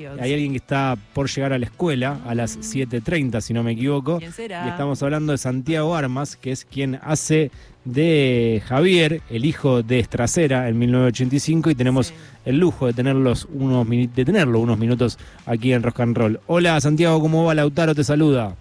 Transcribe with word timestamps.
Hay 0.00 0.32
alguien 0.32 0.52
que 0.52 0.58
está 0.58 0.96
por 1.12 1.28
llegar 1.28 1.52
a 1.52 1.58
la 1.58 1.64
escuela 1.64 2.20
a 2.24 2.32
las 2.36 2.56
7.30, 2.60 3.40
si 3.40 3.52
no 3.52 3.64
me 3.64 3.72
equivoco. 3.72 4.18
¿Quién 4.20 4.30
será? 4.32 4.64
Y 4.64 4.68
estamos 4.68 5.02
hablando 5.02 5.32
de 5.32 5.38
Santiago 5.38 5.96
Armas, 5.96 6.36
que 6.36 6.52
es 6.52 6.64
quien 6.64 7.00
hace 7.02 7.50
de 7.84 8.62
Javier, 8.64 9.22
el 9.28 9.44
hijo 9.44 9.82
de 9.82 9.98
Estracera, 9.98 10.68
en 10.68 10.78
1985, 10.78 11.70
y 11.70 11.74
tenemos 11.74 12.06
Sí. 12.06 12.14
el 12.44 12.58
lujo 12.60 12.86
de, 12.86 12.92
tenerlos 12.92 13.48
unos, 13.52 13.88
de 13.90 14.24
tenerlo 14.24 14.60
unos 14.60 14.78
minutos 14.78 15.18
aquí 15.46 15.72
en 15.72 15.82
Rock 15.82 15.98
and 15.98 16.16
Roll. 16.16 16.40
Hola 16.46 16.80
Santiago, 16.80 17.20
¿cómo 17.20 17.42
va? 17.46 17.56
Lautaro 17.56 17.92
te 17.92 18.04
saluda. 18.04 18.54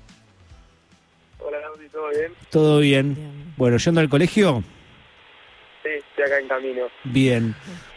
Hola, 1.37 1.59
Lauti, 1.61 1.87
¿todo 1.91 2.09
bien? 2.09 2.31
¿Todo 2.49 2.79
bien? 2.79 3.13
Bien. 3.13 3.53
Bueno, 3.57 3.77
¿yendo 3.77 4.01
al 4.01 4.09
colegio? 4.09 4.63
Acá 6.27 6.39
en 6.39 6.47
camino. 6.47 6.83
Bien. 7.05 7.55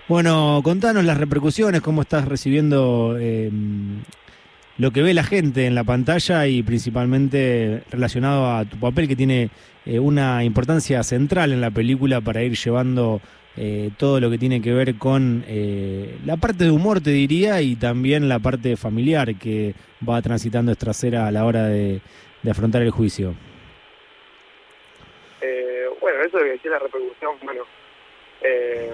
Bueno, 0.08 0.60
contanos 0.64 1.04
las 1.04 1.18
repercusiones, 1.18 1.80
cómo 1.80 2.02
estás 2.02 2.26
recibiendo 2.26 3.16
eh, 3.18 3.50
lo 4.79 4.90
que 4.92 5.02
ve 5.02 5.14
la 5.14 5.24
gente 5.24 5.66
en 5.66 5.75
la 5.75 5.84
pantalla 5.84 6.46
y 6.46 6.62
principalmente 6.62 7.82
relacionado 7.90 8.50
a 8.50 8.64
tu 8.64 8.79
papel 8.79 9.07
que 9.08 9.16
tiene 9.16 9.50
eh, 9.85 9.98
una 9.98 10.43
importancia 10.44 11.02
central 11.02 11.52
en 11.52 11.61
la 11.61 11.71
película 11.71 12.21
para 12.21 12.43
ir 12.43 12.57
llevando 12.57 13.21
eh, 13.57 13.90
todo 13.98 14.21
lo 14.21 14.30
que 14.30 14.38
tiene 14.38 14.62
que 14.62 14.72
ver 14.72 14.94
con 14.94 15.44
eh, 15.46 16.18
la 16.24 16.36
parte 16.36 16.64
de 16.64 16.71
humor, 16.71 17.00
te 17.00 17.10
diría, 17.10 17.60
y 17.62 17.76
también 17.76 18.29
la 18.29 18.38
parte 18.38 18.76
familiar 18.76 19.35
que 19.36 19.74
va 20.08 20.22
transitando 20.22 20.72
Estracera 20.72 21.26
a 21.26 21.30
la 21.30 21.44
hora 21.44 21.64
de, 21.64 22.00
de 22.43 22.50
afrontar 22.50 22.82
el 22.82 22.90
juicio. 22.90 23.35
Eh, 25.40 25.85
bueno, 26.00 26.22
eso 26.22 26.38
de 26.38 26.44
que 26.44 26.50
decía 26.52 26.71
la 26.71 26.79
repercusión, 26.79 27.32
bueno, 27.43 27.62
eh, 28.43 28.93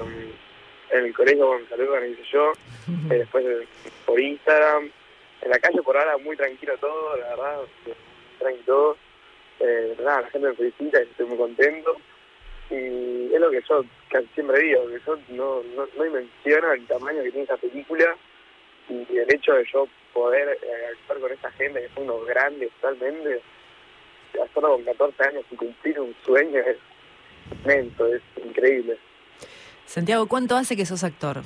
en 0.90 1.04
el 1.04 1.14
colegio 1.14 1.58
me 1.58 1.66
saludan, 1.66 2.10
hice 2.10 2.22
yo, 2.32 2.52
eh, 3.10 3.18
después 3.18 3.44
eh, 3.44 3.66
por 4.04 4.20
Instagram, 4.20 4.90
en 5.42 5.50
la 5.50 5.58
calle 5.58 5.82
por 5.82 5.96
ahora 5.96 6.16
muy 6.18 6.36
tranquilo 6.36 6.76
todo, 6.78 7.16
la 7.16 7.28
verdad, 7.30 7.62
eh, 7.86 7.94
tranquilo 8.38 8.64
todo. 8.66 8.96
Eh, 9.58 9.96
nada, 10.00 10.22
la 10.22 10.30
gente 10.30 10.48
me 10.48 10.54
felicita 10.54 11.00
y 11.00 11.04
estoy 11.04 11.26
muy 11.26 11.38
contento. 11.38 11.96
Y 12.68 13.32
es 13.32 13.40
lo 13.40 13.50
que 13.50 13.62
yo 13.68 13.84
casi 14.10 14.26
siempre 14.34 14.60
digo, 14.60 14.88
que 14.88 14.98
yo 15.06 15.16
no, 15.28 15.62
no, 15.74 15.88
no 15.96 16.04
dimensiono 16.04 16.72
el 16.72 16.86
tamaño 16.86 17.22
que 17.22 17.30
tiene 17.30 17.42
esta 17.42 17.56
película 17.56 18.16
y 18.88 19.16
el 19.16 19.32
hecho 19.32 19.54
de 19.54 19.64
yo 19.72 19.88
poder 20.12 20.58
actuar 20.92 21.20
con 21.20 21.32
esta 21.32 21.50
gente 21.52 21.80
que 21.80 21.88
son 21.94 22.04
unos 22.04 22.26
grandes 22.26 22.70
totalmente, 22.80 23.40
hacerlo 24.32 24.70
con 24.70 24.84
14 24.84 25.22
años 25.24 25.44
y 25.50 25.56
cumplir 25.56 26.00
un 26.00 26.14
sueño 26.24 26.60
es 26.60 26.76
inmenso, 27.62 28.06
es 28.12 28.22
increíble. 28.44 28.98
Santiago, 29.86 30.26
¿cuánto 30.26 30.56
hace 30.56 30.76
que 30.76 30.84
sos 30.86 31.04
actor? 31.04 31.42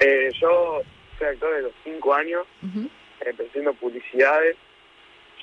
Eh, 0.00 0.30
yo 0.40 0.82
soy 1.18 1.26
actor 1.28 1.54
de 1.54 1.62
los 1.62 1.72
5 1.84 2.14
años, 2.14 2.46
Ujú. 2.62 2.88
empecé 3.20 3.48
haciendo 3.48 3.74
publicidades, 3.74 4.56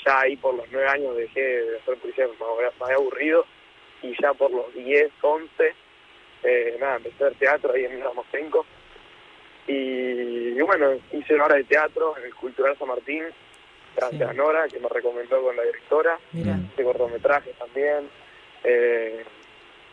ya 0.06 0.22
ahí 0.22 0.36
por 0.38 0.56
los 0.56 0.66
9 0.72 0.88
años 0.88 1.16
dejé 1.16 1.42
de 1.42 1.78
hacer 1.78 1.98
publicidad, 1.98 2.28
me 2.40 2.66
había, 2.86 2.96
aburrido, 2.96 3.46
y 4.02 4.14
ya 4.22 4.34
por 4.34 4.52
los 4.52 4.74
10, 4.74 5.12
11, 5.22 5.74
eh, 6.44 6.78
nada, 6.80 6.98
empecé 6.98 7.24
a 7.24 7.28
hacer 7.28 7.38
teatro 7.40 7.74
ahí 7.74 7.86
en 7.86 8.02
Mosenco, 8.16 8.66
y, 9.68 9.74
y 10.58 10.62
bueno, 10.62 10.94
hice 11.12 11.36
una 11.36 11.46
hora 11.46 11.56
de 11.56 11.64
teatro 11.66 12.16
en 12.18 12.26
el 12.26 12.34
Cultural 12.36 12.76
San 12.78 12.88
Martín, 12.88 13.24
gracias 13.96 14.20
Sí. 14.22 14.24
a 14.24 14.34
Nora, 14.34 14.68
que 14.68 14.80
me 14.80 14.90
recomendó 14.90 15.42
con 15.42 15.56
la 15.56 15.64
directora, 15.64 16.18
Mira. 16.32 16.58
Hice 16.74 16.84
cortometrajes 16.84 17.56
también, 17.58 18.10
eh, 18.64 19.24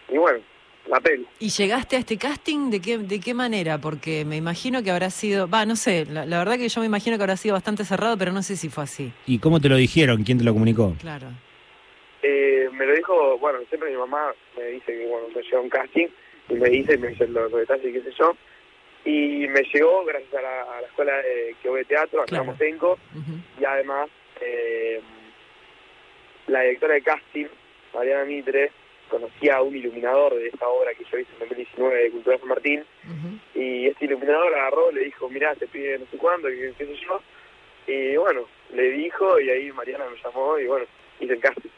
y 0.08 0.16
bueno, 0.16 0.40
la 0.88 1.00
peli. 1.00 1.26
¿Y 1.38 1.50
llegaste 1.50 1.96
a 1.96 1.98
este 2.00 2.16
casting 2.16 2.70
de 2.70 2.80
qué, 2.80 2.98
de 2.98 3.20
qué 3.20 3.34
manera? 3.34 3.78
Porque 3.78 4.24
me 4.24 4.36
imagino 4.36 4.82
que 4.82 4.90
habrá 4.90 5.10
sido, 5.10 5.48
va, 5.48 5.64
no 5.66 5.76
sé, 5.76 6.06
la, 6.06 6.24
la 6.26 6.38
verdad 6.38 6.56
que 6.56 6.68
yo 6.68 6.80
me 6.80 6.86
imagino 6.86 7.16
que 7.16 7.22
habrá 7.22 7.36
sido 7.36 7.54
bastante 7.54 7.84
cerrado, 7.84 8.16
pero 8.16 8.32
no 8.32 8.42
sé 8.42 8.56
si 8.56 8.68
fue 8.68 8.84
así. 8.84 9.12
¿Y 9.26 9.38
cómo 9.38 9.60
te 9.60 9.68
lo 9.68 9.76
dijeron? 9.76 10.24
¿Quién 10.24 10.38
te 10.38 10.44
lo 10.44 10.52
comunicó? 10.52 10.94
Claro. 11.00 11.26
Eh, 12.22 12.68
me 12.72 12.86
lo 12.86 12.94
dijo, 12.94 13.38
bueno, 13.38 13.58
siempre 13.68 13.90
mi 13.90 13.96
mamá 13.96 14.32
me 14.56 14.64
dice 14.66 14.86
que, 14.92 15.06
bueno, 15.06 15.28
me 15.34 15.42
llega 15.42 15.60
un 15.60 15.68
casting 15.68 16.06
y 16.48 16.54
me 16.54 16.68
dice, 16.70 16.96
me 16.98 17.08
dice 17.08 17.26
los, 17.28 17.50
los 17.50 17.60
detalles 17.60 17.86
y 17.86 17.92
qué 17.92 18.02
sé 18.02 18.10
yo. 18.18 18.36
Y 19.04 19.46
me 19.48 19.62
llegó 19.72 20.04
gracias 20.04 20.34
a 20.34 20.42
la, 20.42 20.62
a 20.62 20.80
la 20.80 20.86
escuela 20.86 21.12
de, 21.18 21.54
que 21.62 21.68
voy 21.68 21.80
de 21.80 21.84
teatro, 21.84 22.20
acá 22.22 22.42
Claro. 22.42 22.56
y 23.60 23.64
además 23.64 24.08
eh, 24.40 25.00
la 26.48 26.62
directora 26.62 26.94
de 26.94 27.02
casting, 27.02 27.46
Mariana 27.94 28.24
Mitre, 28.24 28.72
conocía 29.08 29.56
a 29.56 29.62
un 29.62 29.74
iluminador 29.76 30.34
de 30.34 30.48
esta 30.48 30.68
obra 30.68 30.92
que 30.94 31.04
yo 31.04 31.18
hice 31.18 31.32
en 31.32 31.38
2019 31.40 32.02
de 32.02 32.10
Cultura 32.10 32.38
San 32.38 32.48
Martín, 32.48 32.84
y 33.54 33.86
este 33.86 34.04
iluminador 34.04 34.54
agarró, 34.54 34.92
le 34.92 35.04
dijo, 35.04 35.28
mirá, 35.28 35.54
te 35.54 35.66
pide 35.66 35.98
no 35.98 36.06
sé 36.10 36.16
cuándo, 36.16 36.48
qué, 36.48 36.72
qué 36.76 36.86
sé 36.86 36.96
yo, 36.96 37.20
y 37.86 38.16
bueno, 38.16 38.42
le 38.74 38.90
dijo, 38.90 39.40
y 39.40 39.50
ahí 39.50 39.72
Mariana 39.72 40.04
me 40.10 40.22
llamó, 40.22 40.58
y 40.58 40.66
bueno, 40.66 40.86
hice 41.20 41.32
el 41.32 41.40
casting. 41.40 41.70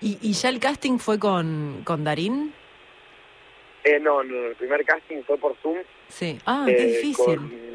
¿Y, 0.00 0.18
y 0.20 0.32
ya 0.32 0.48
el 0.48 0.58
casting 0.58 0.98
fue 0.98 1.18
con, 1.18 1.82
con 1.84 2.04
Darín? 2.04 2.52
Eh, 3.84 4.00
no, 4.00 4.24
no, 4.24 4.46
el 4.46 4.56
primer 4.56 4.84
casting 4.84 5.22
fue 5.22 5.38
por 5.38 5.56
Zoom. 5.58 5.78
Sí. 6.08 6.38
Ah, 6.44 6.66
eh, 6.68 6.76
qué 6.76 6.84
difícil. 6.86 7.36
Con, 7.36 7.66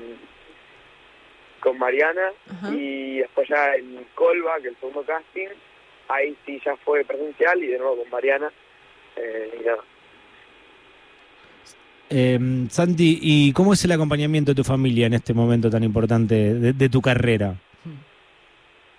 con 1.61 1.77
Mariana 1.77 2.33
y 2.71 3.19
después 3.19 3.47
ya 3.47 3.75
en 3.75 4.05
Colva, 4.15 4.59
que 4.59 4.69
el 4.69 4.75
segundo 4.77 5.03
casting, 5.03 5.47
ahí 6.09 6.35
sí 6.45 6.59
ya 6.65 6.75
fue 6.77 7.05
presencial 7.05 7.63
y 7.63 7.67
de 7.67 7.77
nuevo 7.77 7.97
con 7.97 8.09
Mariana. 8.09 8.51
Eh. 9.21 9.75
Eh, 12.13 12.39
Santi, 12.69 13.19
¿y 13.21 13.53
cómo 13.53 13.71
es 13.73 13.85
el 13.85 13.93
acompañamiento 13.93 14.51
de 14.51 14.55
tu 14.55 14.63
familia 14.65 15.07
en 15.07 15.13
este 15.13 15.33
momento 15.33 15.69
tan 15.69 15.83
importante 15.83 16.53
de, 16.53 16.73
de 16.73 16.89
tu 16.89 17.01
carrera? 17.01 17.55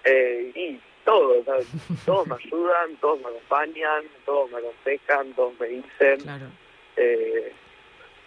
Eh, 0.04 0.50
y 0.54 0.80
todo, 1.04 1.40
o 1.40 1.44
sea, 1.44 1.54
todos 2.06 2.26
me 2.26 2.36
ayudan, 2.36 2.96
todos 3.00 3.20
me 3.20 3.28
acompañan, 3.28 4.04
todos 4.24 4.50
me 4.50 4.58
aconsejan, 4.58 5.32
todos 5.34 5.52
me 5.60 5.66
dicen. 5.68 6.20
Claro. 6.22 6.46
Eh, 6.96 7.52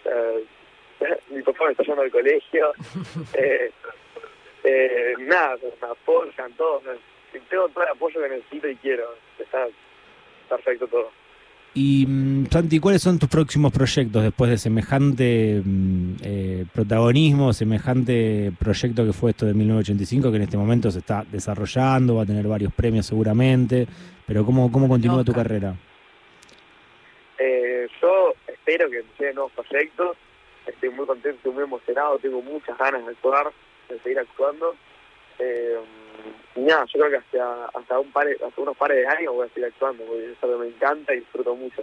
eh, 0.04 1.18
mi 1.30 1.42
papá 1.42 1.66
me 1.66 1.70
está 1.72 1.82
yendo 1.82 2.02
al 2.02 2.10
colegio. 2.10 2.72
eh, 3.34 3.70
eh, 4.64 5.14
nada, 5.18 5.56
me 5.82 5.88
apoyan, 5.88 6.52
todos. 6.54 6.82
Tengo 7.50 7.68
todo 7.68 7.84
el 7.84 7.90
apoyo 7.90 8.22
que 8.22 8.28
necesito 8.28 8.68
y 8.68 8.76
quiero. 8.76 9.14
Está 9.38 9.66
perfecto 10.48 10.86
todo. 10.86 11.10
Y 11.78 12.06
mm, 12.06 12.46
Santi, 12.50 12.80
¿cuáles 12.80 13.02
son 13.02 13.18
tus 13.18 13.28
próximos 13.28 13.70
proyectos 13.70 14.22
después 14.22 14.50
de 14.50 14.56
semejante 14.56 15.60
mm, 15.62 16.14
eh, 16.22 16.64
protagonismo, 16.72 17.52
semejante 17.52 18.50
proyecto 18.58 19.04
que 19.04 19.12
fue 19.12 19.32
esto 19.32 19.44
de 19.44 19.52
1985, 19.52 20.30
que 20.30 20.36
en 20.38 20.42
este 20.42 20.56
momento 20.56 20.90
se 20.90 21.00
está 21.00 21.26
desarrollando, 21.30 22.14
va 22.14 22.22
a 22.22 22.26
tener 22.26 22.48
varios 22.48 22.72
premios 22.72 23.04
seguramente, 23.04 23.86
pero 24.26 24.42
¿cómo, 24.46 24.72
cómo 24.72 24.88
continúa 24.88 25.22
tu 25.22 25.34
carrera? 25.34 25.74
Eh, 27.38 27.86
yo 28.00 28.32
espero 28.46 28.88
que 28.88 29.04
lleguen 29.18 29.34
nuevos 29.34 29.52
proyectos. 29.52 30.16
Estoy 30.66 30.88
muy 30.88 31.04
contento, 31.04 31.36
estoy 31.36 31.52
muy 31.52 31.64
emocionado, 31.64 32.18
tengo 32.18 32.40
muchas 32.40 32.78
ganas 32.78 33.04
de 33.04 33.12
actuar, 33.12 33.52
de 33.90 33.98
seguir 34.00 34.18
actuando. 34.18 34.74
Eh, 35.38 35.76
y 36.54 36.60
nada, 36.60 36.84
yo 36.86 37.00
creo 37.00 37.10
que 37.10 37.16
hasta, 37.16 37.66
hasta, 37.78 37.98
un 38.00 38.10
par, 38.12 38.26
hasta 38.28 38.60
unos 38.60 38.76
pares 38.76 38.98
de 38.98 39.06
años 39.06 39.34
voy 39.34 39.46
a 39.46 39.48
seguir 39.50 39.66
actuando, 39.66 40.04
porque 40.04 40.32
es 40.32 40.42
algo 40.42 40.58
que 40.58 40.64
me 40.64 40.70
encanta 40.74 41.14
y 41.14 41.20
disfruto 41.20 41.54
mucho. 41.54 41.82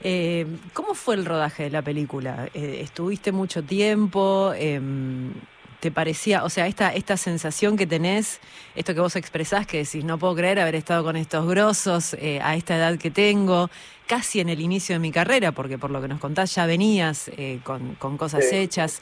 Eh, 0.00 0.46
¿Cómo 0.74 0.94
fue 0.94 1.16
el 1.16 1.24
rodaje 1.24 1.64
de 1.64 1.70
la 1.70 1.82
película? 1.82 2.48
Eh, 2.54 2.80
¿Estuviste 2.82 3.32
mucho 3.32 3.62
tiempo? 3.62 4.52
Em, 4.56 5.32
¿Te 5.80 5.92
parecía, 5.92 6.42
o 6.42 6.50
sea, 6.50 6.66
esta, 6.66 6.92
esta 6.92 7.16
sensación 7.16 7.76
que 7.76 7.86
tenés, 7.86 8.40
esto 8.74 8.94
que 8.94 9.00
vos 9.00 9.14
expresás, 9.14 9.64
que 9.64 9.78
decís, 9.78 10.04
no 10.04 10.18
puedo 10.18 10.34
creer 10.34 10.58
haber 10.58 10.74
estado 10.74 11.04
con 11.04 11.14
estos 11.14 11.46
grosos 11.46 12.14
eh, 12.14 12.40
a 12.42 12.56
esta 12.56 12.76
edad 12.76 12.98
que 12.98 13.12
tengo, 13.12 13.70
casi 14.08 14.40
en 14.40 14.48
el 14.48 14.60
inicio 14.60 14.96
de 14.96 14.98
mi 14.98 15.12
carrera, 15.12 15.52
porque 15.52 15.78
por 15.78 15.90
lo 15.92 16.00
que 16.02 16.08
nos 16.08 16.18
contás 16.18 16.52
ya 16.56 16.66
venías 16.66 17.28
eh, 17.36 17.60
con, 17.62 17.94
con 17.94 18.16
cosas 18.18 18.44
Sí. 18.44 18.56
hechas. 18.56 19.00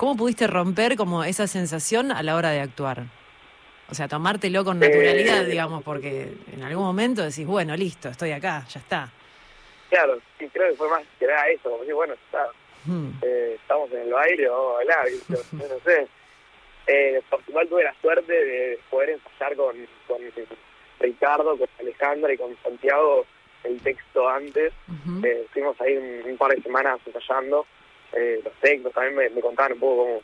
¿Cómo 0.00 0.16
pudiste 0.16 0.46
romper 0.46 0.96
como 0.96 1.24
esa 1.24 1.46
sensación 1.46 2.10
a 2.10 2.22
la 2.22 2.34
hora 2.34 2.48
de 2.52 2.60
actuar? 2.60 3.02
O 3.90 3.94
sea, 3.94 4.08
tomártelo 4.08 4.64
con 4.64 4.78
naturalidad, 4.80 5.42
Eh. 5.42 5.50
digamos, 5.50 5.82
porque 5.84 6.32
en 6.54 6.62
algún 6.62 6.84
momento 6.84 7.20
decís, 7.22 7.44
bueno, 7.46 7.76
listo, 7.76 8.08
estoy 8.08 8.32
acá, 8.32 8.64
ya 8.70 8.80
está. 8.80 9.10
Claro, 9.90 10.18
sí, 10.38 10.48
creo 10.50 10.70
que 10.70 10.76
fue 10.78 10.88
más 10.88 11.02
que 11.18 11.26
nada 11.26 11.46
eso, 11.48 11.64
como 11.64 11.80
decir, 11.80 11.92
bueno, 11.94 12.14
está, 12.14 12.46
Hmm. 12.86 13.10
eh, 13.20 13.58
estamos 13.60 13.92
en 13.92 13.98
el 13.98 14.10
baile, 14.14 14.48
vamos 14.48 14.72
a 14.72 14.76
bailar, 14.76 15.06
no 15.52 15.80
sé. 15.84 16.08
Eh, 16.86 17.20
por 17.28 17.40
igual 17.46 17.68
tuve 17.68 17.84
la 17.84 17.94
suerte 18.00 18.32
de 18.32 18.78
poder 18.88 19.10
ensayar 19.10 19.54
con, 19.54 19.76
con 20.08 20.18
Ricardo, 20.98 21.58
con 21.58 21.68
Alejandra 21.78 22.32
y 22.32 22.38
con 22.38 22.56
Santiago 22.62 23.26
el 23.64 23.78
texto 23.82 24.26
antes. 24.26 24.72
Eh, 25.22 25.42
estuvimos 25.44 25.78
ahí 25.82 25.94
un, 25.94 26.30
un 26.30 26.38
par 26.38 26.52
de 26.56 26.62
semanas 26.62 26.98
ensayando 27.04 27.66
eh, 28.12 28.40
los 28.44 28.52
textos, 28.54 28.92
también 28.92 29.14
me, 29.16 29.30
me 29.30 29.40
contaban 29.40 29.72
un 29.72 29.78
poco 29.80 29.96
cómo, 30.04 30.22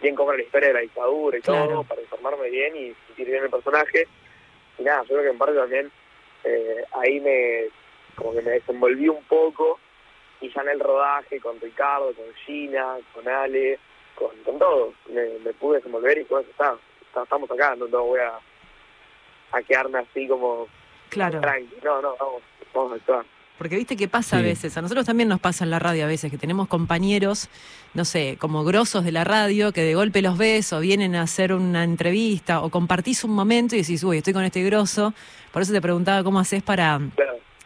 bien 0.00 0.14
cómo 0.14 0.30
era 0.30 0.38
la 0.38 0.44
historia 0.44 0.68
de 0.68 0.74
la 0.74 0.80
dictadura 0.80 1.38
y 1.38 1.42
Claro. 1.42 1.68
todo, 1.68 1.84
para 1.84 2.00
informarme 2.02 2.50
bien 2.50 2.76
y 2.76 2.94
sentir 3.06 3.26
bien 3.28 3.44
el 3.44 3.50
personaje. 3.50 4.06
Y 4.78 4.82
nada, 4.82 5.02
yo 5.02 5.08
creo 5.08 5.22
que 5.22 5.28
en 5.30 5.38
parte 5.38 5.54
también 5.56 5.90
eh, 6.44 6.84
ahí 6.92 7.20
me 7.20 7.64
como 8.14 8.32
que 8.32 8.42
me 8.42 8.50
desenvolví 8.52 9.08
un 9.08 9.22
poco 9.24 9.78
y 10.40 10.52
ya 10.52 10.62
en 10.62 10.68
el 10.70 10.80
rodaje 10.80 11.40
con 11.40 11.60
Ricardo, 11.60 12.12
con 12.14 12.32
Gina, 12.46 12.96
con 13.12 13.28
Ale, 13.28 13.78
con, 14.14 14.30
con 14.44 14.58
todos. 14.58 14.94
Me, 15.08 15.24
me 15.44 15.52
pude 15.52 15.76
desenvolver 15.78 16.18
y 16.18 16.20
está, 16.22 16.40
está- 16.40 17.22
estamos 17.24 17.50
acá, 17.50 17.74
no, 17.76 17.86
no 17.88 18.04
voy 18.04 18.20
a, 18.20 18.38
a 19.52 19.62
quedarme 19.62 19.98
así 19.98 20.26
como 20.28 20.68
Claro. 21.10 21.40
tranqui. 21.40 21.76
No, 21.82 22.00
no, 22.02 22.16
vamos, 22.18 22.42
vamos 22.74 22.92
a 22.92 22.94
actuar. 22.96 23.24
Porque 23.58 23.76
viste 23.76 23.96
que 23.96 24.06
pasa 24.06 24.38
a 24.38 24.40
veces, 24.40 24.76
a 24.76 24.82
nosotros 24.82 25.04
también 25.04 25.28
nos 25.28 25.40
pasa 25.40 25.64
en 25.64 25.70
la 25.70 25.80
radio 25.80 26.04
a 26.04 26.06
veces, 26.06 26.30
que 26.30 26.38
tenemos 26.38 26.68
compañeros, 26.68 27.48
no 27.92 28.04
sé, 28.04 28.36
como 28.38 28.62
grosos 28.62 29.04
de 29.04 29.10
la 29.10 29.24
radio, 29.24 29.72
que 29.72 29.82
de 29.82 29.96
golpe 29.96 30.22
los 30.22 30.38
ves 30.38 30.72
o 30.72 30.78
vienen 30.78 31.16
a 31.16 31.22
hacer 31.22 31.52
una 31.52 31.82
entrevista 31.82 32.62
o 32.62 32.70
compartís 32.70 33.24
un 33.24 33.32
momento 33.32 33.74
y 33.74 33.80
decís, 33.80 34.04
uy, 34.04 34.18
estoy 34.18 34.32
con 34.32 34.44
este 34.44 34.62
grosso. 34.62 35.12
Por 35.52 35.62
eso 35.62 35.72
te 35.72 35.80
preguntaba 35.80 36.22
cómo 36.22 36.38
haces 36.38 36.62
para, 36.62 37.00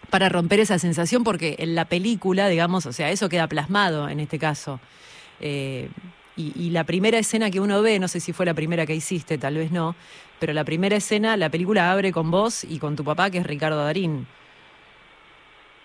para 0.08 0.30
romper 0.30 0.60
esa 0.60 0.78
sensación, 0.78 1.24
porque 1.24 1.56
en 1.58 1.74
la 1.74 1.84
película, 1.84 2.48
digamos, 2.48 2.86
o 2.86 2.92
sea, 2.94 3.10
eso 3.10 3.28
queda 3.28 3.46
plasmado 3.46 4.08
en 4.08 4.20
este 4.20 4.38
caso. 4.38 4.80
Eh, 5.40 5.90
y, 6.36 6.54
y 6.56 6.70
la 6.70 6.84
primera 6.84 7.18
escena 7.18 7.50
que 7.50 7.60
uno 7.60 7.82
ve, 7.82 7.98
no 7.98 8.08
sé 8.08 8.18
si 8.18 8.32
fue 8.32 8.46
la 8.46 8.54
primera 8.54 8.86
que 8.86 8.94
hiciste, 8.94 9.36
tal 9.36 9.56
vez 9.56 9.70
no, 9.70 9.94
pero 10.40 10.54
la 10.54 10.64
primera 10.64 10.96
escena, 10.96 11.36
la 11.36 11.50
película 11.50 11.92
abre 11.92 12.12
con 12.12 12.30
vos 12.30 12.64
y 12.64 12.78
con 12.78 12.96
tu 12.96 13.04
papá, 13.04 13.28
que 13.28 13.38
es 13.38 13.46
Ricardo 13.46 13.84
Darín. 13.84 14.26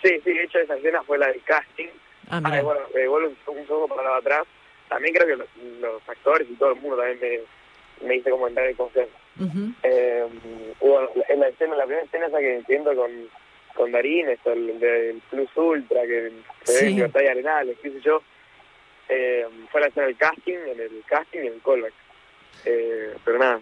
Sí, 0.08 0.22
sí, 0.24 0.34
de 0.34 0.44
hecho 0.44 0.60
esa 0.60 0.76
escena 0.76 1.04
fue 1.04 1.18
la 1.18 1.28
del 1.28 1.42
casting. 1.44 1.88
Ah, 2.30 2.40
bueno, 2.62 2.82
me 2.94 3.08
vuelvo 3.08 3.30
un, 3.48 3.68
segundo 3.68 3.88
para 3.96 4.18
atrás. 4.18 4.44
También 4.90 5.14
creo 5.16 5.28
que 5.28 5.36
los, 5.36 5.48
los 5.82 6.10
actores 6.10 6.48
y 6.50 6.56
todo 6.56 6.72
el 6.74 6.80
mundo 6.82 6.98
también 6.98 7.20
me, 8.02 8.08
me 8.08 8.16
hizo 8.18 8.30
como 8.30 8.48
entrar 8.48 8.68
en 8.68 8.76
confianza. 8.76 9.18
Eh, 9.84 10.26
hubo- 10.80 11.12
en 11.30 11.40
la 11.40 11.48
escena, 11.50 11.76
la 11.76 11.86
primera 11.86 12.06
escena 12.06 12.28
esa 12.28 12.40
que 12.40 12.56
entiendo 12.56 12.96
con, 12.96 13.12
con 13.76 13.92
Darín, 13.92 14.30
esto, 14.30 14.52
el 14.54 14.80
del 14.80 15.22
Plus 15.30 15.50
Ultra, 15.56 16.02
que 16.04 16.32
se 16.64 16.86
ve 16.86 16.90
en 16.92 16.98
y 16.98 17.28
Arenales, 17.28 17.78
qué 17.82 17.92
sé 17.92 18.02
yo, 18.02 18.22
eh, 19.10 19.46
fue 19.72 19.82
la 19.82 19.88
escena 19.88 20.08
del 20.08 20.18
casting, 20.18 20.58
en 20.58 20.80
el 20.80 21.04
casting 21.06 21.40
y 21.44 21.48
en 21.48 21.54
el 21.54 21.62
callback. 21.62 21.94
Eh, 22.66 23.14
pero 23.24 23.38
nada, 23.38 23.62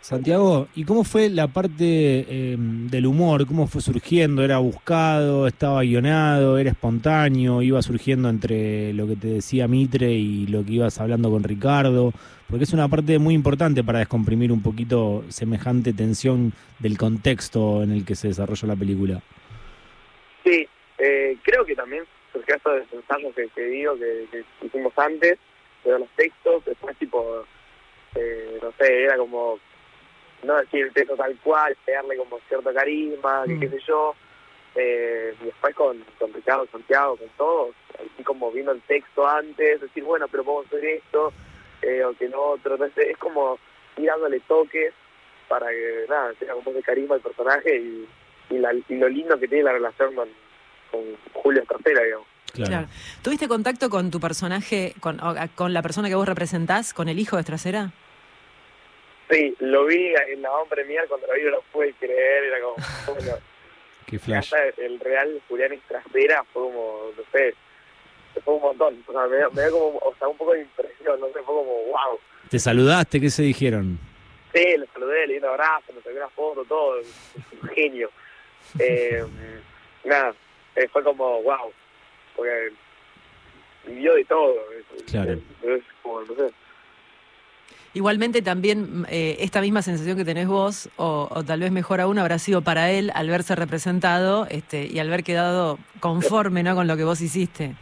Santiago, 0.00 0.68
¿y 0.76 0.84
cómo 0.84 1.02
fue 1.02 1.28
la 1.28 1.48
parte 1.48 1.84
eh, 1.84 2.56
del 2.58 3.06
humor? 3.06 3.44
¿Cómo 3.46 3.66
fue 3.66 3.80
surgiendo? 3.80 4.44
¿Era 4.44 4.58
buscado? 4.58 5.48
¿Estaba 5.48 5.82
guionado? 5.82 6.58
¿Era 6.58 6.70
espontáneo? 6.70 7.60
¿Iba 7.60 7.82
surgiendo 7.82 8.28
entre 8.28 8.92
lo 8.92 9.08
que 9.08 9.16
te 9.16 9.26
decía 9.26 9.66
Mitre 9.66 10.12
y 10.12 10.46
lo 10.46 10.64
que 10.64 10.74
ibas 10.74 11.00
hablando 11.00 11.28
con 11.28 11.42
Ricardo? 11.42 12.12
Porque 12.48 12.64
es 12.64 12.72
una 12.72 12.86
parte 12.86 13.18
muy 13.18 13.34
importante 13.34 13.82
para 13.82 13.98
descomprimir 13.98 14.52
un 14.52 14.62
poquito 14.62 15.24
semejante 15.28 15.92
tensión 15.92 16.52
del 16.78 16.96
contexto 16.96 17.82
en 17.82 17.90
el 17.90 18.04
que 18.04 18.14
se 18.14 18.28
desarrolla 18.28 18.68
la 18.68 18.76
película. 18.76 19.20
Sí, 20.44 20.68
eh, 20.98 21.36
creo 21.42 21.64
que 21.64 21.74
también 21.74 22.04
surgió 22.32 22.54
esto 22.54 22.70
de 22.70 22.78
los 22.78 22.92
ensayos 22.92 23.34
que, 23.34 23.48
que 23.48 23.88
que, 24.30 24.66
hicimos 24.66 24.92
antes, 24.96 25.38
de 25.84 25.98
los 25.98 26.08
textos, 26.16 26.64
después 26.64 26.96
tipo, 26.98 27.44
eh, 28.14 28.58
no 28.62 28.72
sé, 28.78 29.02
era 29.02 29.16
como 29.16 29.58
no 30.42 30.56
decir 30.56 30.86
el 30.86 30.92
texto 30.92 31.16
tal 31.16 31.36
cual, 31.42 31.76
pegarle 31.84 32.16
como 32.16 32.38
cierto 32.48 32.72
carisma, 32.72 33.44
que 33.46 33.54
Mm. 33.54 33.60
qué 33.60 33.68
sé 33.70 33.78
yo, 33.86 34.14
eh, 34.74 35.34
y 35.40 35.44
después 35.46 35.74
con, 35.74 36.04
con 36.18 36.32
Ricardo, 36.32 36.66
Santiago, 36.70 37.16
con 37.16 37.28
todos, 37.36 37.74
así 37.94 38.22
como 38.22 38.50
viendo 38.52 38.72
el 38.72 38.80
texto 38.82 39.26
antes, 39.26 39.80
decir, 39.80 40.04
bueno, 40.04 40.28
pero 40.28 40.44
podemos 40.44 40.66
hacer 40.66 40.84
esto, 40.84 41.32
eh, 41.82 42.04
o 42.04 42.14
que 42.14 42.28
no 42.28 42.40
otro, 42.40 42.74
entonces 42.74 43.08
es 43.08 43.16
como 43.18 43.58
ir 43.96 44.06
dándole 44.06 44.40
toques 44.40 44.92
para 45.48 45.68
que, 45.68 46.04
nada, 46.08 46.32
tenga 46.38 46.54
como 46.54 46.70
ese 46.72 46.82
carisma 46.82 47.14
el 47.14 47.20
personaje 47.22 47.76
y, 47.76 48.08
y, 48.50 48.58
la- 48.58 48.74
y 48.74 48.94
lo 48.96 49.08
lindo 49.08 49.38
que 49.38 49.48
tiene 49.48 49.64
la 49.64 49.72
relación 49.72 50.14
con, 50.14 50.28
con 50.90 51.02
Julio 51.32 51.62
Escarcela, 51.62 52.02
digamos. 52.02 52.26
Claro. 52.52 52.86
¿Tuviste 53.22 53.48
contacto 53.48 53.90
con 53.90 54.10
tu 54.10 54.18
personaje, 54.18 54.94
con, 55.00 55.20
o- 55.20 55.34
con 55.54 55.72
la 55.74 55.82
persona 55.82 56.08
que 56.08 56.14
vos 56.14 56.26
representás, 56.28 56.94
con 56.94 57.08
el 57.08 57.18
hijo 57.18 57.36
de 57.36 57.40
Estracera? 57.40 57.92
Sí, 59.30 59.54
lo 59.60 59.86
vi 59.86 60.14
en 60.28 60.42
la 60.42 60.50
Van 60.50 60.68
Premier, 60.68 61.06
cuando 61.08 61.26
lo 61.26 61.34
vi 61.34 61.42
no 61.42 61.50
lo 61.50 61.62
pude 61.72 61.92
creer, 61.94 62.44
era 62.44 62.60
como, 62.60 62.76
bueno, 63.20 63.38
Qué 64.06 64.18
flash. 64.20 64.52
el 64.76 65.00
real 65.00 65.42
Julián 65.48 65.72
Estracera 65.72 66.44
fue 66.52 66.62
como, 66.62 67.10
no 67.16 67.22
sé, 67.32 67.54
fue 68.44 68.54
un 68.54 68.62
montón, 68.62 69.02
o 69.06 69.12
sea, 69.12 69.26
me, 69.26 69.38
me 69.50 69.62
dio 69.62 69.72
como, 69.72 69.98
o 69.98 70.14
sea, 70.18 70.28
un 70.28 70.36
poco 70.36 70.52
de 70.52 70.60
impresión, 70.60 71.18
no 71.18 71.26
sé, 71.28 71.32
fue 71.34 71.44
como, 71.44 71.64
wow. 71.86 72.18
¿Te 72.50 72.58
saludaste? 72.60 73.20
¿Qué 73.20 73.30
se 73.30 73.42
dijeron? 73.42 73.98
Sí, 74.54 74.64
le 74.78 74.86
saludé, 74.92 75.26
le 75.26 75.32
di 75.34 75.38
un 75.40 75.46
abrazo, 75.46 75.92
me 75.92 76.00
saqué 76.02 76.16
una 76.16 76.28
foto, 76.28 76.64
todo, 76.64 77.00
un 77.62 77.68
genio. 77.70 78.10
Eh, 78.80 79.24
nada, 80.04 80.34
eh, 80.74 80.88
fue 80.88 81.02
como, 81.04 81.40
wow, 81.42 81.72
porque 82.34 82.70
vivió 83.86 84.14
de 84.14 84.24
todo. 84.24 84.54
Claro. 85.08 85.32
es- 85.32 85.68
es 85.68 85.82
como, 86.02 86.20
no 86.22 86.34
sé. 86.34 86.52
Igualmente 87.96 88.42
también 88.42 89.06
eh, 89.08 89.38
esta 89.40 89.62
misma 89.62 89.80
sensación 89.80 90.18
que 90.18 90.24
tenés 90.26 90.46
vos, 90.46 90.90
o, 90.96 91.28
o 91.30 91.44
tal 91.44 91.60
vez 91.60 91.72
mejor 91.72 92.02
aún, 92.02 92.18
habrá 92.18 92.38
sido 92.38 92.60
para 92.60 92.90
él 92.90 93.10
al 93.14 93.30
verse 93.30 93.56
representado 93.56 94.46
este, 94.50 94.86
y 94.86 94.98
al 94.98 95.08
ver 95.08 95.24
quedado 95.24 95.78
conforme 95.98 96.62
¿no? 96.62 96.74
con 96.74 96.88
lo 96.88 96.98
que 96.98 97.04
vos 97.04 97.22
hiciste. 97.22 97.74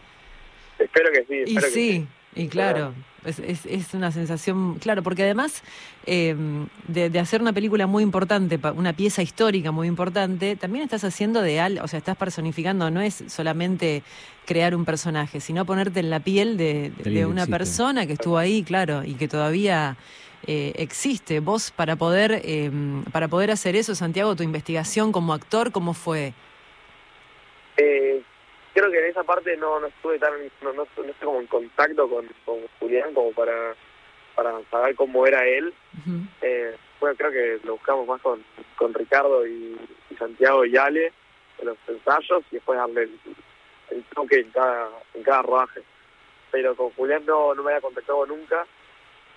Espero 0.78 1.10
que 1.10 1.24
sí, 1.24 1.34
Y 1.50 1.56
espero 1.56 1.66
que 1.66 1.72
sí, 1.72 2.06
y 2.36 2.48
claro, 2.48 2.92
es, 3.24 3.38
es, 3.38 3.64
es 3.66 3.94
una 3.94 4.10
sensación, 4.10 4.74
claro, 4.80 5.02
porque 5.02 5.22
además 5.22 5.62
eh, 6.06 6.34
de, 6.88 7.08
de 7.10 7.18
hacer 7.20 7.40
una 7.40 7.52
película 7.52 7.86
muy 7.86 8.02
importante, 8.02 8.58
una 8.74 8.92
pieza 8.92 9.22
histórica 9.22 9.70
muy 9.70 9.86
importante, 9.88 10.56
también 10.56 10.84
estás 10.84 11.04
haciendo 11.04 11.40
de 11.40 11.60
al, 11.60 11.78
o 11.78 11.88
sea, 11.88 11.98
estás 11.98 12.16
personificando, 12.16 12.90
no 12.90 13.00
es 13.00 13.22
solamente 13.28 14.02
crear 14.46 14.74
un 14.74 14.84
personaje, 14.84 15.40
sino 15.40 15.64
ponerte 15.64 16.00
en 16.00 16.10
la 16.10 16.20
piel 16.20 16.56
de, 16.56 16.90
de- 16.90 17.24
una 17.24 17.42
existe. 17.42 17.50
persona 17.50 18.06
que 18.06 18.12
estuvo 18.14 18.36
ahí, 18.36 18.62
claro, 18.62 19.04
y 19.04 19.14
que 19.14 19.28
todavía 19.28 19.96
eh, 20.46 20.72
existe. 20.76 21.40
Vos 21.40 21.70
para 21.70 21.96
poder, 21.96 22.42
eh, 22.44 22.70
para 23.12 23.28
poder 23.28 23.50
hacer 23.52 23.76
eso, 23.76 23.94
Santiago, 23.94 24.36
tu 24.36 24.42
investigación 24.42 25.12
como 25.12 25.32
actor, 25.32 25.72
¿cómo 25.72 25.94
fue? 25.94 26.34
Eh, 27.76 28.22
creo 28.74 28.90
que 28.90 28.98
en 28.98 29.10
esa 29.10 29.22
parte 29.22 29.56
no, 29.56 29.80
no 29.80 29.86
estuve 29.86 30.18
tan, 30.18 30.32
no, 30.62 30.72
no, 30.72 30.86
no 30.96 31.04
estoy 31.04 31.12
como 31.24 31.40
en 31.40 31.46
contacto 31.46 32.08
con, 32.08 32.28
con 32.44 32.58
Julián 32.80 33.14
como 33.14 33.32
para, 33.32 33.74
para 34.34 34.52
saber 34.70 34.94
cómo 34.96 35.26
era 35.26 35.46
él. 35.46 35.72
Ujú. 35.98 36.18
Eh, 36.42 36.76
bueno, 37.00 37.16
creo 37.16 37.30
que 37.30 37.66
lo 37.66 37.74
buscamos 37.74 38.06
más 38.06 38.20
con, 38.20 38.44
con 38.76 38.92
Ricardo 38.92 39.46
y, 39.46 39.76
y 40.10 40.14
Santiago 40.16 40.64
y 40.64 40.76
Ale 40.76 41.12
en 41.58 41.66
los 41.66 41.78
ensayos 41.86 42.42
y 42.50 42.56
después 42.56 42.78
darle 42.78 43.04
el, 43.04 43.18
el 43.90 44.04
toque 44.14 44.40
en 44.40 44.50
cada, 44.50 44.88
en 45.14 45.22
cada 45.22 45.42
rodaje. 45.42 45.82
Pero 46.50 46.74
con 46.76 46.90
Julián 46.90 47.24
no, 47.26 47.54
no 47.54 47.62
me 47.62 47.70
había 47.70 47.80
contactado 47.80 48.26
nunca 48.26 48.66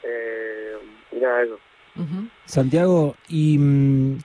eh, 0.03 0.77
y 1.11 1.15
nada 1.17 1.39
de 1.39 1.45
eso. 1.45 1.59
Santiago, 2.45 3.15
¿y 3.27 3.57
mm, 3.57 4.19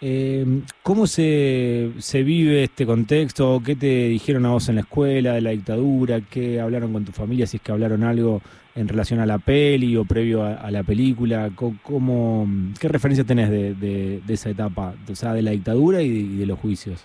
eh, 0.00 0.44
cómo 0.82 1.06
se, 1.06 1.90
se 1.98 2.22
vive 2.22 2.64
este 2.64 2.86
contexto? 2.86 3.60
¿Qué 3.64 3.74
te 3.76 3.86
dijeron 4.08 4.46
a 4.46 4.50
vos 4.50 4.68
en 4.68 4.76
la 4.76 4.82
escuela 4.82 5.34
de 5.34 5.40
la 5.40 5.50
dictadura? 5.50 6.20
¿Qué 6.20 6.60
hablaron 6.60 6.92
con 6.92 7.04
tu 7.04 7.12
familia? 7.12 7.46
Si 7.46 7.56
es 7.56 7.62
que 7.62 7.72
hablaron 7.72 8.04
algo 8.04 8.40
en 8.74 8.86
relación 8.86 9.18
a 9.18 9.26
la 9.26 9.38
peli 9.38 9.96
o 9.96 10.04
previo 10.04 10.42
a, 10.44 10.54
a 10.54 10.70
la 10.70 10.82
película. 10.84 11.50
¿Cómo, 11.82 12.46
¿Qué 12.80 12.86
referencia 12.88 13.24
tenés 13.24 13.50
de, 13.50 13.74
de- 13.74 14.20
de 14.24 14.34
esa 14.34 14.50
etapa? 14.50 14.94
O 15.10 15.14
sea, 15.16 15.32
de 15.32 15.42
la 15.42 15.50
dictadura 15.50 16.00
y 16.00 16.08
de, 16.08 16.18
y 16.18 16.36
de 16.36 16.46
los 16.46 16.58
juicios. 16.60 17.04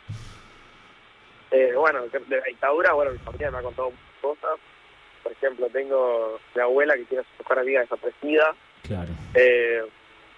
Eh, 1.52 1.72
bueno, 1.78 2.02
de 2.04 2.38
la 2.38 2.44
dictadura, 2.48 2.94
bueno, 2.94 3.12
mi 3.12 3.18
familia 3.20 3.52
me 3.52 3.58
ha 3.58 3.62
contado 3.62 3.90
muchas 3.90 4.22
cosas. 4.22 4.60
Por 5.24 5.32
ejemplo, 5.32 5.68
tengo 5.72 6.40
mi 6.56 6.62
abuela 6.62 6.96
que 6.96 7.06
tiene 7.06 7.22
a 7.22 7.26
su 7.26 7.44
mejor 7.44 7.60
amiga 7.60 7.82
desaparecida. 7.82 8.56
Claro. 8.84 9.12
Eh, 9.36 9.82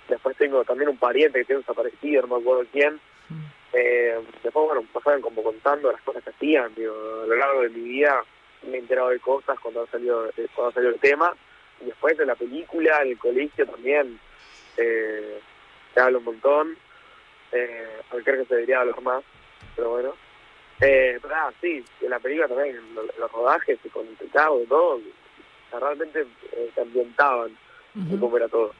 después 0.07 0.35
tengo 0.37 0.63
también 0.63 0.89
un 0.89 0.97
pariente 0.97 1.39
que 1.39 1.45
tiene 1.45 1.61
desaparecido, 1.61 2.21
no 2.23 2.35
me 2.35 2.41
acuerdo 2.41 2.65
quién. 2.71 2.99
Eh, 3.73 4.15
después, 4.43 4.65
bueno, 4.65 4.83
fueron 5.03 5.21
como 5.21 5.43
contando 5.43 5.91
las 5.91 6.01
cosas 6.01 6.23
que 6.23 6.29
hacían. 6.29 6.73
Digo, 6.75 6.93
a 7.23 7.27
lo 7.27 7.35
largo 7.35 7.61
de 7.61 7.69
mi 7.69 7.81
vida 7.81 8.23
me 8.63 8.77
he 8.77 8.79
enterado 8.79 9.09
de 9.09 9.19
cosas 9.19 9.59
cuando 9.59 9.83
ha 9.83 9.87
salido, 9.87 10.27
eh, 10.37 10.47
cuando 10.55 10.71
salió 10.73 10.89
el 10.89 10.99
tema. 10.99 11.35
Y 11.81 11.85
después 11.85 12.17
de 12.17 12.25
la 12.25 12.35
película, 12.35 13.01
en 13.01 13.09
el 13.09 13.17
colegio 13.17 13.65
también, 13.65 14.19
eh, 14.77 15.39
se 15.93 15.99
habla 15.99 16.19
un 16.19 16.23
montón. 16.23 16.77
Eh, 17.51 17.87
creo 18.23 18.23
que 18.41 18.45
se 18.45 18.55
debería 18.55 18.79
hablar 18.81 19.01
más, 19.01 19.23
pero 19.75 19.89
bueno. 19.89 20.13
Eh, 20.81 21.19
pero 21.21 21.35
sí, 21.61 21.83
en 22.01 22.09
la 22.09 22.19
película 22.19 22.47
también, 22.47 22.75
en 22.75 22.95
los, 22.95 23.05
los 23.17 23.31
rodajes, 23.31 23.79
y 23.83 23.89
con 23.89 24.05
Ricardo 24.19 24.61
y 24.61 24.65
todo, 24.67 24.99
realmente 25.79 26.25
eh, 26.51 26.71
se 26.73 26.81
ambientaban 26.81 27.57
Ujú. 27.95 28.19
cómo 28.19 28.37
era 28.37 28.47
todo. 28.47 28.73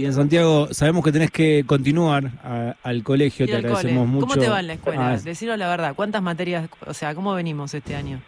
Bien, 0.00 0.14
Santiago, 0.14 0.68
sabemos 0.72 1.04
que 1.04 1.12
tenés 1.12 1.30
que 1.30 1.62
continuar 1.66 2.24
a- 2.42 2.74
al 2.82 3.02
colegio, 3.02 3.44
te 3.44 3.52
al 3.52 3.58
agradecemos 3.58 3.98
cole. 4.04 4.10
mucho. 4.14 4.26
¿Cómo 4.26 4.40
te 4.40 4.48
va 4.48 4.60
en 4.60 4.66
la 4.68 4.72
escuela? 4.72 5.10
Ah, 5.10 5.16
Decirlo 5.18 5.58
la 5.58 5.68
verdad, 5.68 5.92
¿cuántas 5.94 6.22
materias, 6.22 6.70
o 6.86 6.94
sea, 6.94 7.14
cómo 7.14 7.34
venimos 7.34 7.74
este 7.74 7.94
año? 7.94 8.18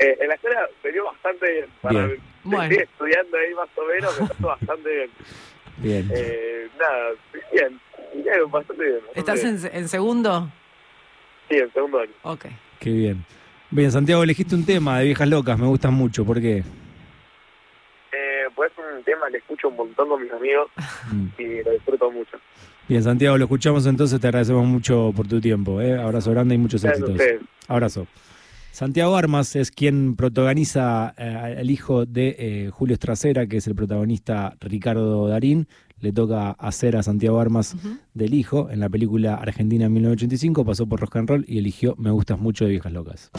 Eh, 0.00 0.18
en 0.20 0.26
la 0.28 0.34
escuela 0.34 0.66
dio 0.92 1.04
bastante 1.04 1.48
bien. 1.52 1.66
Para 1.80 2.06
Bien. 2.06 2.20
Bueno. 2.42 2.74
Estudiando 2.74 3.36
ahí 3.36 3.54
más 3.54 3.68
o 3.76 3.86
menos, 3.86 4.14
me 4.20 4.26
pasó 4.26 4.46
bastante 4.48 4.90
bien. 4.90 5.10
bien. 5.76 6.10
Eh, 6.12 6.68
nada, 6.76 7.10
bien, 7.52 7.80
bien, 8.24 8.50
bastante 8.50 8.82
bien. 8.82 8.94
bastante 8.96 9.20
¿Estás 9.20 9.42
bien. 9.44 9.72
en, 9.72 9.82
en 9.82 9.88
segundo? 9.88 10.50
Sí, 11.48 11.54
en 11.56 11.72
segundo 11.72 12.00
año. 12.00 12.12
Ok. 12.24 12.46
Qué 12.80 12.90
bien. 12.90 13.24
Bien, 13.70 13.92
Santiago, 13.92 14.24
elegiste 14.24 14.56
un 14.56 14.66
tema 14.66 14.98
de 14.98 15.04
viejas 15.04 15.28
locas, 15.28 15.56
me 15.56 15.66
gustan 15.68 15.94
mucho. 15.94 16.24
¿Por 16.24 16.40
qué? 16.40 16.64
Tema 19.04 19.26
que 19.30 19.38
escucho 19.38 19.68
un 19.68 19.76
montón 19.76 20.08
con 20.08 20.22
mis 20.22 20.32
amigos 20.32 20.68
Mm. 21.12 21.26
y 21.38 21.62
lo 21.64 21.70
disfruto 21.72 22.10
mucho. 22.10 22.36
Bien, 22.88 23.02
Santiago, 23.02 23.38
lo 23.38 23.44
escuchamos 23.44 23.86
entonces, 23.86 24.20
te 24.20 24.26
agradecemos 24.26 24.66
mucho 24.66 25.12
por 25.14 25.26
tu 25.28 25.40
tiempo. 25.40 25.80
¿eh? 25.80 25.96
Abrazo 25.98 26.30
grande 26.32 26.54
y 26.54 26.58
muchos 26.58 26.82
Gracias 26.82 27.08
éxitos. 27.08 27.48
Abrazo. 27.68 28.06
Santiago 28.72 29.16
Armas 29.16 29.56
es 29.56 29.70
quien 29.72 30.14
protagoniza 30.16 31.12
eh, 31.18 31.56
el 31.58 31.70
hijo 31.70 32.06
de 32.06 32.36
eh, 32.38 32.70
Julio 32.72 32.94
Estracera, 32.94 33.46
que 33.46 33.56
es 33.58 33.66
el 33.66 33.74
protagonista 33.74 34.56
Ricardo 34.60 35.26
Darín. 35.28 35.66
Le 36.00 36.12
toca 36.12 36.52
hacer 36.52 36.96
a 36.96 37.02
Santiago 37.02 37.40
Armas 37.40 37.76
del 38.14 38.32
hijo 38.32 38.70
en 38.70 38.80
la 38.80 38.88
película 38.88 39.34
Argentina 39.34 39.88
1985. 39.88 40.64
Pasó 40.64 40.86
por 40.86 41.00
Rock 41.00 41.16
and 41.16 41.28
Roll 41.28 41.44
y 41.46 41.58
eligió 41.58 41.94
Me 41.98 42.10
Gustas 42.10 42.38
Mucho 42.38 42.64
de 42.64 42.70
Viejas 42.70 42.92
Locas. 42.92 43.30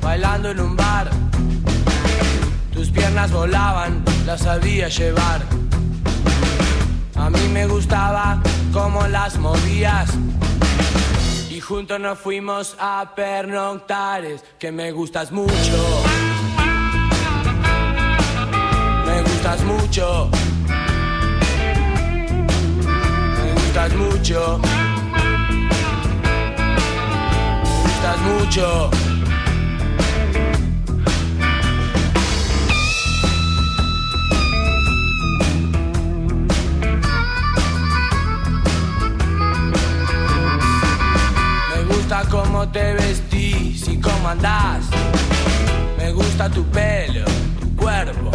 Bailando 0.00 0.50
en 0.50 0.60
un 0.60 0.76
bar. 0.76 1.10
Tus 2.72 2.90
piernas 2.90 3.30
volaban, 3.30 4.02
las 4.24 4.40
sabía 4.40 4.88
llevar. 4.88 5.42
A 7.16 7.28
mí 7.28 7.48
me 7.52 7.66
gustaba 7.66 8.40
cómo 8.72 9.06
las 9.08 9.38
movías. 9.38 10.10
Y 11.50 11.60
juntos 11.60 12.00
nos 12.00 12.18
fuimos 12.18 12.76
a 12.80 13.12
pernoctares, 13.14 14.42
que 14.58 14.72
me 14.72 14.90
gustas 14.92 15.30
mucho. 15.32 15.78
Me 19.06 19.22
gustas 19.22 19.62
mucho. 19.64 20.30
Me 23.36 23.52
gustas 23.52 23.94
mucho. 23.94 24.60
Me 27.62 27.82
gustas 27.84 28.18
mucho. 28.20 29.09
Cómo 42.28 42.68
te 42.68 42.94
vestís 42.94 43.88
y 43.88 44.00
cómo 44.00 44.28
andás. 44.28 44.84
Me 45.96 46.12
gusta 46.12 46.48
tu 46.50 46.64
pelo, 46.66 47.24
tu 47.60 47.76
cuerpo. 47.76 48.30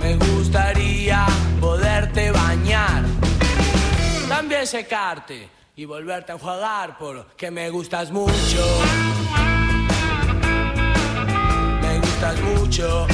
Me 0.00 0.16
gustaría 0.16 1.26
poderte 1.60 2.30
bañar. 2.30 3.02
También 4.28 4.66
secarte 4.66 5.48
y 5.76 5.84
volverte 5.84 6.32
a 6.32 6.34
enjuagar 6.36 6.96
porque 6.98 7.50
me 7.50 7.70
gustas 7.70 8.10
mucho. 8.10 8.64
Me 11.80 11.98
gustas 11.98 12.40
mucho. 12.40 13.06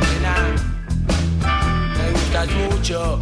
Nena. 0.00 0.36
Me 1.96 2.10
gustas 2.12 2.48
mucho. 2.50 3.20